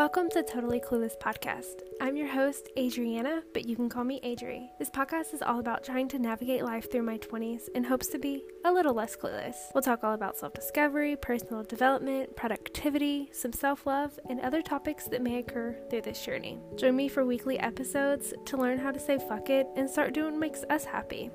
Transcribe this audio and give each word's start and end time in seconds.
Welcome 0.00 0.30
to 0.30 0.42
Totally 0.42 0.80
Clueless 0.80 1.18
Podcast. 1.18 1.82
I'm 2.00 2.16
your 2.16 2.26
host, 2.26 2.70
Adriana, 2.78 3.42
but 3.52 3.66
you 3.66 3.76
can 3.76 3.90
call 3.90 4.02
me 4.02 4.18
Adri. 4.24 4.70
This 4.78 4.88
podcast 4.88 5.34
is 5.34 5.42
all 5.42 5.60
about 5.60 5.84
trying 5.84 6.08
to 6.08 6.18
navigate 6.18 6.64
life 6.64 6.90
through 6.90 7.02
my 7.02 7.18
20s 7.18 7.68
in 7.74 7.84
hopes 7.84 8.06
to 8.06 8.18
be 8.18 8.42
a 8.64 8.72
little 8.72 8.94
less 8.94 9.14
clueless. 9.14 9.56
We'll 9.74 9.82
talk 9.82 10.02
all 10.02 10.14
about 10.14 10.38
self 10.38 10.54
discovery, 10.54 11.16
personal 11.16 11.64
development, 11.64 12.34
productivity, 12.34 13.28
some 13.34 13.52
self 13.52 13.86
love, 13.86 14.18
and 14.30 14.40
other 14.40 14.62
topics 14.62 15.04
that 15.08 15.20
may 15.20 15.36
occur 15.40 15.76
through 15.90 16.00
this 16.00 16.24
journey. 16.24 16.58
Join 16.76 16.96
me 16.96 17.06
for 17.08 17.26
weekly 17.26 17.58
episodes 17.58 18.32
to 18.46 18.56
learn 18.56 18.78
how 18.78 18.92
to 18.92 18.98
say 18.98 19.18
fuck 19.18 19.50
it 19.50 19.66
and 19.76 19.90
start 19.90 20.14
doing 20.14 20.32
what 20.32 20.40
makes 20.40 20.64
us 20.70 20.86
happy. 20.86 21.30